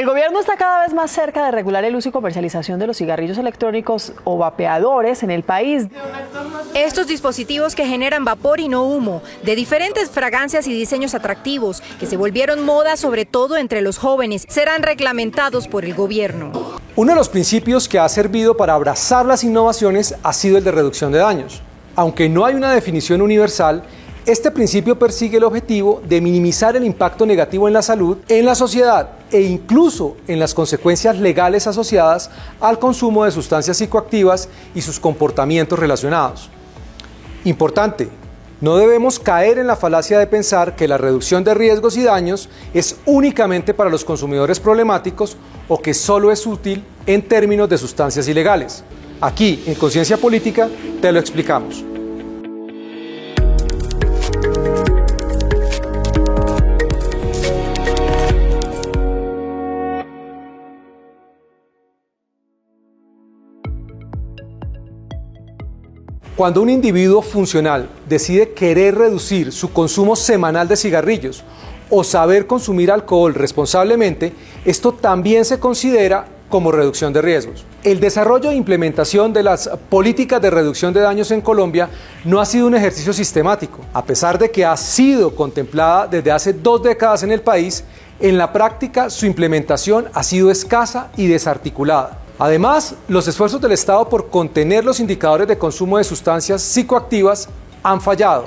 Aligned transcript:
El 0.00 0.06
gobierno 0.06 0.40
está 0.40 0.56
cada 0.56 0.80
vez 0.80 0.94
más 0.94 1.10
cerca 1.10 1.44
de 1.44 1.50
regular 1.50 1.84
el 1.84 1.94
uso 1.94 2.08
y 2.08 2.12
comercialización 2.12 2.78
de 2.78 2.86
los 2.86 2.96
cigarrillos 2.96 3.36
electrónicos 3.36 4.14
o 4.24 4.38
vapeadores 4.38 5.22
en 5.22 5.30
el 5.30 5.42
país. 5.42 5.88
Estos 6.72 7.06
dispositivos 7.06 7.74
que 7.74 7.84
generan 7.84 8.24
vapor 8.24 8.60
y 8.60 8.70
no 8.70 8.84
humo, 8.84 9.20
de 9.42 9.54
diferentes 9.54 10.08
fragancias 10.08 10.66
y 10.66 10.72
diseños 10.72 11.14
atractivos, 11.14 11.82
que 11.98 12.06
se 12.06 12.16
volvieron 12.16 12.64
moda 12.64 12.96
sobre 12.96 13.26
todo 13.26 13.58
entre 13.58 13.82
los 13.82 13.98
jóvenes, 13.98 14.46
serán 14.48 14.82
reglamentados 14.82 15.68
por 15.68 15.84
el 15.84 15.92
gobierno. 15.92 16.50
Uno 16.96 17.12
de 17.12 17.18
los 17.18 17.28
principios 17.28 17.86
que 17.86 17.98
ha 17.98 18.08
servido 18.08 18.56
para 18.56 18.72
abrazar 18.72 19.26
las 19.26 19.44
innovaciones 19.44 20.14
ha 20.22 20.32
sido 20.32 20.56
el 20.56 20.64
de 20.64 20.72
reducción 20.72 21.12
de 21.12 21.18
daños. 21.18 21.60
Aunque 21.94 22.26
no 22.30 22.46
hay 22.46 22.54
una 22.54 22.72
definición 22.72 23.20
universal, 23.20 23.82
este 24.26 24.50
principio 24.50 24.98
persigue 24.98 25.38
el 25.38 25.44
objetivo 25.44 26.02
de 26.06 26.20
minimizar 26.20 26.76
el 26.76 26.84
impacto 26.84 27.24
negativo 27.24 27.66
en 27.68 27.74
la 27.74 27.82
salud, 27.82 28.18
en 28.28 28.44
la 28.44 28.54
sociedad 28.54 29.10
e 29.30 29.40
incluso 29.40 30.16
en 30.26 30.38
las 30.38 30.52
consecuencias 30.52 31.18
legales 31.18 31.66
asociadas 31.66 32.30
al 32.60 32.78
consumo 32.78 33.24
de 33.24 33.30
sustancias 33.30 33.78
psicoactivas 33.78 34.48
y 34.74 34.82
sus 34.82 35.00
comportamientos 35.00 35.78
relacionados. 35.78 36.50
Importante, 37.44 38.10
no 38.60 38.76
debemos 38.76 39.18
caer 39.18 39.58
en 39.58 39.66
la 39.66 39.76
falacia 39.76 40.18
de 40.18 40.26
pensar 40.26 40.76
que 40.76 40.86
la 40.86 40.98
reducción 40.98 41.42
de 41.42 41.54
riesgos 41.54 41.96
y 41.96 42.02
daños 42.02 42.50
es 42.74 42.96
únicamente 43.06 43.72
para 43.72 43.88
los 43.88 44.04
consumidores 44.04 44.60
problemáticos 44.60 45.38
o 45.66 45.80
que 45.80 45.94
solo 45.94 46.30
es 46.30 46.46
útil 46.46 46.84
en 47.06 47.26
términos 47.26 47.70
de 47.70 47.78
sustancias 47.78 48.28
ilegales. 48.28 48.84
Aquí, 49.22 49.62
en 49.66 49.76
Conciencia 49.76 50.18
Política, 50.18 50.68
te 51.00 51.10
lo 51.10 51.18
explicamos. 51.18 51.84
Cuando 66.40 66.62
un 66.62 66.70
individuo 66.70 67.20
funcional 67.20 67.90
decide 68.08 68.54
querer 68.54 68.94
reducir 68.94 69.52
su 69.52 69.74
consumo 69.74 70.16
semanal 70.16 70.68
de 70.68 70.76
cigarrillos 70.78 71.44
o 71.90 72.02
saber 72.02 72.46
consumir 72.46 72.90
alcohol 72.90 73.34
responsablemente, 73.34 74.32
esto 74.64 74.92
también 74.92 75.44
se 75.44 75.58
considera 75.58 76.24
como 76.48 76.72
reducción 76.72 77.12
de 77.12 77.20
riesgos. 77.20 77.66
El 77.84 78.00
desarrollo 78.00 78.50
e 78.50 78.54
implementación 78.54 79.34
de 79.34 79.42
las 79.42 79.68
políticas 79.90 80.40
de 80.40 80.48
reducción 80.48 80.94
de 80.94 81.00
daños 81.00 81.30
en 81.30 81.42
Colombia 81.42 81.90
no 82.24 82.40
ha 82.40 82.46
sido 82.46 82.68
un 82.68 82.74
ejercicio 82.74 83.12
sistemático. 83.12 83.80
A 83.92 84.02
pesar 84.02 84.38
de 84.38 84.50
que 84.50 84.64
ha 84.64 84.78
sido 84.78 85.34
contemplada 85.34 86.06
desde 86.06 86.32
hace 86.32 86.54
dos 86.54 86.82
décadas 86.82 87.22
en 87.22 87.32
el 87.32 87.42
país, 87.42 87.84
en 88.18 88.38
la 88.38 88.50
práctica 88.50 89.10
su 89.10 89.26
implementación 89.26 90.08
ha 90.14 90.22
sido 90.22 90.50
escasa 90.50 91.10
y 91.18 91.26
desarticulada. 91.26 92.19
Además, 92.40 92.94
los 93.06 93.28
esfuerzos 93.28 93.60
del 93.60 93.72
Estado 93.72 94.08
por 94.08 94.30
contener 94.30 94.82
los 94.82 94.98
indicadores 94.98 95.46
de 95.46 95.58
consumo 95.58 95.98
de 95.98 96.04
sustancias 96.04 96.62
psicoactivas 96.62 97.50
han 97.82 98.00
fallado, 98.00 98.46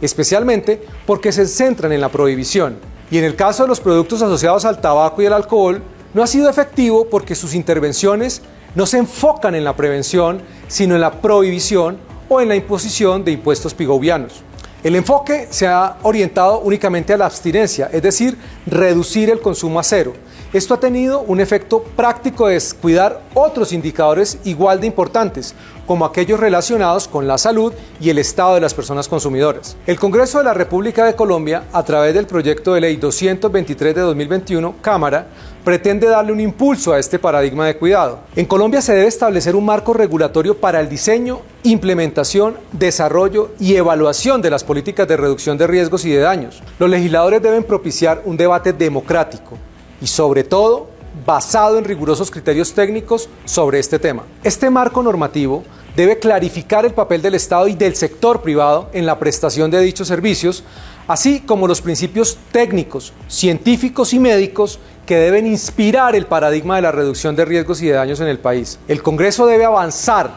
especialmente 0.00 0.82
porque 1.04 1.30
se 1.30 1.46
centran 1.46 1.92
en 1.92 2.00
la 2.00 2.08
prohibición. 2.08 2.78
Y 3.10 3.18
en 3.18 3.24
el 3.24 3.36
caso 3.36 3.64
de 3.64 3.68
los 3.68 3.78
productos 3.78 4.22
asociados 4.22 4.64
al 4.64 4.80
tabaco 4.80 5.20
y 5.20 5.26
el 5.26 5.34
alcohol, 5.34 5.82
no 6.14 6.22
ha 6.22 6.26
sido 6.26 6.48
efectivo 6.48 7.08
porque 7.10 7.34
sus 7.34 7.54
intervenciones 7.54 8.40
no 8.74 8.86
se 8.86 8.96
enfocan 8.96 9.54
en 9.54 9.64
la 9.64 9.76
prevención, 9.76 10.40
sino 10.66 10.94
en 10.94 11.02
la 11.02 11.20
prohibición 11.20 11.98
o 12.30 12.40
en 12.40 12.48
la 12.48 12.56
imposición 12.56 13.22
de 13.22 13.32
impuestos 13.32 13.74
pigovianos. 13.74 14.42
El 14.82 14.94
enfoque 14.94 15.48
se 15.50 15.66
ha 15.66 15.96
orientado 16.02 16.60
únicamente 16.60 17.12
a 17.12 17.16
la 17.16 17.26
abstinencia, 17.26 17.88
es 17.92 18.02
decir, 18.02 18.38
reducir 18.66 19.30
el 19.30 19.40
consumo 19.40 19.80
a 19.80 19.82
cero, 19.82 20.12
esto 20.52 20.74
ha 20.74 20.80
tenido 20.80 21.20
un 21.20 21.40
efecto 21.40 21.82
práctico 21.82 22.46
de 22.46 22.54
descuidar 22.54 23.20
otros 23.34 23.72
indicadores 23.72 24.38
igual 24.44 24.80
de 24.80 24.86
importantes, 24.86 25.54
como 25.86 26.04
aquellos 26.04 26.38
relacionados 26.38 27.08
con 27.08 27.26
la 27.26 27.36
salud 27.36 27.74
y 28.00 28.10
el 28.10 28.18
estado 28.18 28.54
de 28.54 28.60
las 28.60 28.72
personas 28.72 29.08
consumidoras. 29.08 29.76
El 29.86 29.98
Congreso 29.98 30.38
de 30.38 30.44
la 30.44 30.54
República 30.54 31.04
de 31.04 31.16
Colombia, 31.16 31.64
a 31.72 31.82
través 31.82 32.14
del 32.14 32.26
proyecto 32.26 32.74
de 32.74 32.80
ley 32.80 32.96
223 32.96 33.94
de 33.94 34.00
2021, 34.00 34.76
Cámara, 34.80 35.26
pretende 35.66 36.06
darle 36.06 36.30
un 36.30 36.38
impulso 36.38 36.92
a 36.92 36.98
este 37.00 37.18
paradigma 37.18 37.66
de 37.66 37.76
cuidado. 37.76 38.20
En 38.36 38.46
Colombia 38.46 38.80
se 38.80 38.94
debe 38.94 39.08
establecer 39.08 39.56
un 39.56 39.64
marco 39.64 39.92
regulatorio 39.92 40.56
para 40.56 40.78
el 40.78 40.88
diseño, 40.88 41.40
implementación, 41.64 42.56
desarrollo 42.70 43.50
y 43.58 43.74
evaluación 43.74 44.40
de 44.40 44.50
las 44.50 44.62
políticas 44.62 45.08
de 45.08 45.16
reducción 45.16 45.58
de 45.58 45.66
riesgos 45.66 46.04
y 46.04 46.10
de 46.10 46.20
daños. 46.20 46.62
Los 46.78 46.88
legisladores 46.88 47.42
deben 47.42 47.64
propiciar 47.64 48.22
un 48.26 48.36
debate 48.36 48.72
democrático 48.72 49.58
y 50.00 50.06
sobre 50.06 50.44
todo 50.44 50.86
basado 51.26 51.78
en 51.78 51.84
rigurosos 51.84 52.30
criterios 52.30 52.72
técnicos 52.72 53.28
sobre 53.44 53.80
este 53.80 53.98
tema. 53.98 54.22
Este 54.44 54.70
marco 54.70 55.02
normativo 55.02 55.64
debe 55.96 56.20
clarificar 56.20 56.86
el 56.86 56.94
papel 56.94 57.22
del 57.22 57.34
Estado 57.34 57.66
y 57.66 57.74
del 57.74 57.96
sector 57.96 58.40
privado 58.40 58.88
en 58.92 59.04
la 59.04 59.18
prestación 59.18 59.72
de 59.72 59.80
dichos 59.80 60.06
servicios, 60.06 60.62
así 61.08 61.40
como 61.40 61.66
los 61.66 61.80
principios 61.80 62.38
técnicos, 62.52 63.12
científicos 63.26 64.12
y 64.12 64.20
médicos 64.20 64.78
que 65.06 65.16
deben 65.16 65.46
inspirar 65.46 66.16
el 66.16 66.26
paradigma 66.26 66.76
de 66.76 66.82
la 66.82 66.92
reducción 66.92 67.36
de 67.36 67.44
riesgos 67.44 67.80
y 67.80 67.86
de 67.86 67.92
daños 67.92 68.20
en 68.20 68.26
el 68.26 68.40
país. 68.40 68.78
El 68.88 69.02
Congreso 69.02 69.46
debe 69.46 69.64
avanzar 69.64 70.32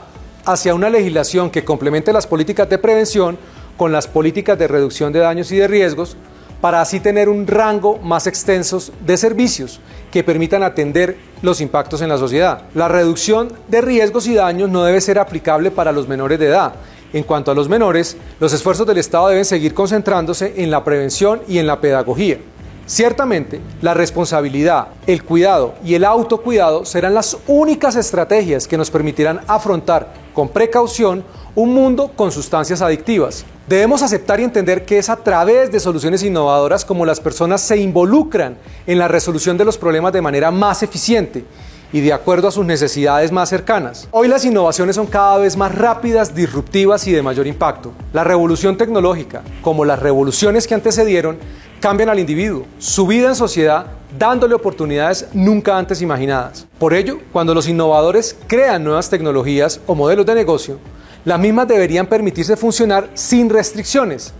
hacia 0.46 0.76
una 0.76 0.90
legislación 0.90 1.50
que 1.50 1.66
complemente 1.66 2.14
las 2.14 2.28
políticas 2.28 2.70
de 2.70 2.78
prevención 2.78 3.38
con 3.78 3.92
las 3.92 4.08
políticas 4.08 4.60
de 4.60 4.68
reducción 4.68 5.12
de 5.12 5.20
daños 5.20 5.52
y 5.52 5.58
de 5.58 5.68
riesgos, 5.68 6.16
para 6.62 6.82
así 6.82 7.00
tener 7.00 7.30
un 7.30 7.48
rango 7.48 7.98
más 8.00 8.28
extenso 8.28 8.82
de 9.06 9.18
servicios 9.18 9.80
que 10.12 10.24
permitan 10.24 10.62
atender 10.62 11.18
los 11.42 11.62
impactos 11.62 12.02
en 12.02 12.10
la 12.10 12.18
sociedad. 12.18 12.64
La 12.76 12.90
reducción 12.90 13.54
de 13.70 13.82
riesgos 13.82 14.28
y 14.28 14.34
daños 14.34 14.70
no 14.70 14.84
debe 14.84 15.00
ser 15.00 15.20
aplicable 15.20 15.72
para 15.72 15.94
los 15.94 16.08
menores 16.08 16.38
de 16.38 16.48
edad. 16.48 16.74
En 17.14 17.24
cuanto 17.24 17.50
a 17.52 17.56
los 17.56 17.70
menores, 17.70 18.18
los 18.40 18.54
esfuerzos 18.54 18.86
del 18.86 18.98
Estado 18.98 19.30
deben 19.30 19.46
seguir 19.46 19.74
concentrándose 19.74 20.54
en 20.58 20.70
la 20.70 20.84
prevención 20.84 21.42
y 21.48 21.58
en 21.58 21.66
la 21.66 21.80
pedagogía. 21.80 22.38
Ciertamente, 22.90 23.62
la 23.84 23.94
responsabilidad, 23.94 24.88
el 25.06 25.24
cuidado 25.24 25.76
y 25.86 25.94
el 25.94 26.04
autocuidado 26.04 26.86
serán 26.86 27.14
las 27.14 27.38
únicas 27.46 27.96
estrategias 27.96 28.68
que 28.68 28.78
nos 28.80 28.90
permitirán 28.90 29.42
afrontar 29.46 30.12
con 30.34 30.50
precaución 30.50 31.24
un 31.54 31.72
mundo 31.72 32.12
con 32.16 32.32
sustancias 32.32 32.82
adictivas. 32.82 33.46
Debemos 33.68 34.02
aceptar 34.02 34.40
y 34.40 34.44
entender 34.44 34.86
que 34.86 34.98
es 34.98 35.08
a 35.12 35.18
través 35.18 35.72
de 35.72 35.80
soluciones 35.80 36.24
innovadoras 36.24 36.84
como 36.84 37.06
las 37.06 37.20
personas 37.20 37.62
se 37.62 37.78
involucran 37.78 38.58
en 38.88 38.98
la 38.98 39.08
resolución 39.08 39.56
de 39.56 39.66
los 39.66 39.78
problemas 39.78 40.12
de 40.12 40.24
manera 40.24 40.50
más 40.50 40.82
eficiente 40.82 41.46
y 41.94 42.02
de 42.02 42.14
acuerdo 42.14 42.48
a 42.48 42.52
sus 42.52 42.66
necesidades 42.66 43.32
más 43.32 43.50
cercanas. 43.50 44.08
Hoy 44.12 44.28
las 44.28 44.46
innovaciones 44.46 44.96
son 44.96 45.08
cada 45.08 45.38
vez 45.38 45.58
más 45.58 45.76
rápidas, 45.76 46.34
disruptivas 46.34 47.08
y 47.08 47.12
de 47.12 47.22
mayor 47.22 47.46
impacto. 47.46 47.92
La 48.14 48.24
revolución 48.24 48.78
tecnológica, 48.78 49.44
como 49.62 49.86
las 49.86 50.00
revoluciones 50.00 50.68
que 50.68 50.76
antecedieron, 50.76 51.38
cambian 51.80 52.10
al 52.10 52.20
individuo, 52.20 52.66
su 52.78 53.08
vida 53.08 53.30
en 53.30 53.36
sociedad, 53.36 53.88
dándole 54.18 54.56
oportunidades 54.56 55.28
nunca 55.34 55.78
antes 55.78 56.02
imaginadas. 56.02 56.68
Por 56.78 56.94
ello, 56.94 57.20
cuando 57.32 57.54
los 57.54 57.68
innovadores 57.68 58.36
crean 58.48 58.84
nuevas 58.84 59.10
tecnologías 59.10 59.80
o 59.88 59.96
modelos 59.96 60.26
de 60.26 60.36
negocio, 60.36 60.78
las 61.26 61.40
mismas 61.40 61.68
deberían 61.68 62.08
permitirse 62.08 62.56
funcionar 62.58 63.10
sin 63.14 63.50
restricciones, 63.50 64.34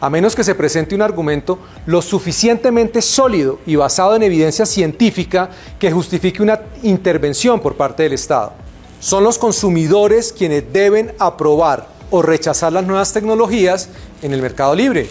a 0.00 0.10
menos 0.10 0.34
que 0.34 0.44
se 0.44 0.54
presente 0.54 0.94
un 0.94 1.02
argumento 1.02 1.58
lo 1.86 2.02
suficientemente 2.02 3.00
sólido 3.00 3.60
y 3.66 3.76
basado 3.76 4.16
en 4.16 4.22
evidencia 4.22 4.66
científica 4.66 5.50
que 5.78 5.92
justifique 5.92 6.42
una 6.42 6.60
intervención 6.82 7.60
por 7.60 7.76
parte 7.76 8.02
del 8.02 8.12
Estado. 8.12 8.52
Son 9.00 9.24
los 9.24 9.38
consumidores 9.38 10.32
quienes 10.32 10.72
deben 10.72 11.12
aprobar 11.18 11.88
o 12.10 12.20
rechazar 12.22 12.72
las 12.72 12.84
nuevas 12.84 13.12
tecnologías 13.12 13.88
en 14.22 14.32
el 14.32 14.42
mercado 14.42 14.74
libre. 14.74 15.08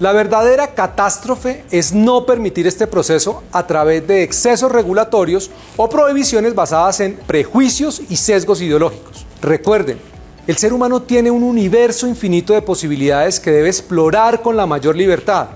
La 0.00 0.12
verdadera 0.12 0.68
catástrofe 0.68 1.62
es 1.70 1.92
no 1.92 2.24
permitir 2.24 2.66
este 2.66 2.86
proceso 2.86 3.42
a 3.52 3.66
través 3.66 4.06
de 4.08 4.22
excesos 4.22 4.72
regulatorios 4.72 5.50
o 5.76 5.90
prohibiciones 5.90 6.54
basadas 6.54 7.00
en 7.00 7.16
prejuicios 7.26 8.00
y 8.08 8.16
sesgos 8.16 8.62
ideológicos. 8.62 9.26
Recuerden, 9.42 9.98
el 10.46 10.56
ser 10.56 10.72
humano 10.72 11.02
tiene 11.02 11.30
un 11.30 11.42
universo 11.42 12.06
infinito 12.08 12.54
de 12.54 12.62
posibilidades 12.62 13.38
que 13.38 13.50
debe 13.50 13.68
explorar 13.68 14.40
con 14.40 14.56
la 14.56 14.64
mayor 14.64 14.96
libertad. 14.96 15.48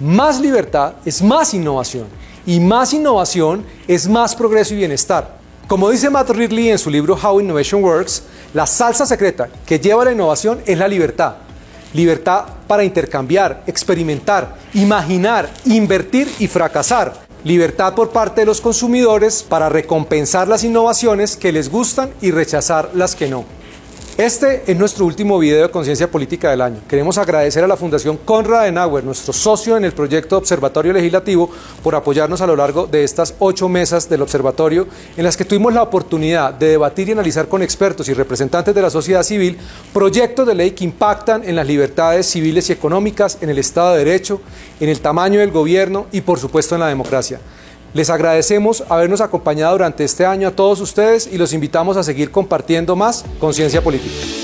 Más 0.00 0.40
libertad 0.40 0.94
es 1.04 1.22
más 1.22 1.54
innovación 1.54 2.08
y 2.44 2.58
más 2.58 2.92
innovación 2.92 3.64
es 3.86 4.08
más 4.08 4.34
progreso 4.34 4.74
y 4.74 4.78
bienestar. 4.78 5.38
Como 5.68 5.90
dice 5.90 6.10
Matt 6.10 6.30
Ridley 6.30 6.70
en 6.70 6.78
su 6.78 6.90
libro 6.90 7.16
How 7.16 7.38
Innovation 7.38 7.84
Works, 7.84 8.24
la 8.52 8.66
salsa 8.66 9.06
secreta 9.06 9.48
que 9.64 9.78
lleva 9.78 10.04
la 10.04 10.10
innovación 10.10 10.60
es 10.66 10.76
la 10.76 10.88
libertad. 10.88 11.34
Libertad 11.92 12.44
para 12.66 12.84
intercambiar, 12.84 13.64
experimentar, 13.66 14.56
imaginar, 14.74 15.50
invertir 15.64 16.30
y 16.38 16.46
fracasar. 16.46 17.14
Libertad 17.42 17.94
por 17.94 18.10
parte 18.10 18.42
de 18.42 18.46
los 18.46 18.60
consumidores 18.60 19.42
para 19.42 19.68
recompensar 19.68 20.46
las 20.46 20.62
innovaciones 20.62 21.36
que 21.36 21.52
les 21.52 21.70
gustan 21.70 22.10
y 22.20 22.30
rechazar 22.30 22.90
las 22.94 23.16
que 23.16 23.28
no. 23.28 23.44
Este 24.20 24.70
es 24.70 24.76
nuestro 24.76 25.06
último 25.06 25.38
video 25.38 25.62
de 25.62 25.70
Conciencia 25.70 26.10
Política 26.10 26.50
del 26.50 26.60
año. 26.60 26.82
Queremos 26.86 27.16
agradecer 27.16 27.64
a 27.64 27.66
la 27.66 27.78
Fundación 27.78 28.18
Conrad 28.18 28.60
Adenauer, 28.60 29.02
nuestro 29.02 29.32
socio 29.32 29.78
en 29.78 29.84
el 29.86 29.92
proyecto 29.92 30.36
Observatorio 30.36 30.92
Legislativo, 30.92 31.50
por 31.82 31.94
apoyarnos 31.94 32.42
a 32.42 32.46
lo 32.46 32.54
largo 32.54 32.86
de 32.86 33.02
estas 33.02 33.34
ocho 33.38 33.66
mesas 33.70 34.10
del 34.10 34.20
observatorio, 34.20 34.86
en 35.16 35.24
las 35.24 35.38
que 35.38 35.46
tuvimos 35.46 35.72
la 35.72 35.82
oportunidad 35.82 36.52
de 36.52 36.68
debatir 36.68 37.08
y 37.08 37.12
analizar 37.12 37.48
con 37.48 37.62
expertos 37.62 38.10
y 38.10 38.12
representantes 38.12 38.74
de 38.74 38.82
la 38.82 38.90
sociedad 38.90 39.22
civil 39.22 39.56
proyectos 39.90 40.46
de 40.46 40.54
ley 40.54 40.72
que 40.72 40.84
impactan 40.84 41.42
en 41.42 41.56
las 41.56 41.66
libertades 41.66 42.26
civiles 42.26 42.68
y 42.68 42.74
económicas, 42.74 43.38
en 43.40 43.48
el 43.48 43.58
Estado 43.58 43.94
de 43.94 44.04
Derecho, 44.04 44.42
en 44.80 44.90
el 44.90 45.00
tamaño 45.00 45.40
del 45.40 45.50
gobierno 45.50 46.08
y, 46.12 46.20
por 46.20 46.38
supuesto, 46.38 46.74
en 46.74 46.82
la 46.82 46.88
democracia. 46.88 47.40
Les 47.92 48.08
agradecemos 48.08 48.84
habernos 48.88 49.20
acompañado 49.20 49.72
durante 49.72 50.04
este 50.04 50.24
año 50.24 50.48
a 50.48 50.52
todos 50.52 50.80
ustedes 50.80 51.28
y 51.32 51.38
los 51.38 51.52
invitamos 51.52 51.96
a 51.96 52.04
seguir 52.04 52.30
compartiendo 52.30 52.94
más 52.94 53.24
conciencia 53.40 53.82
política. 53.82 54.39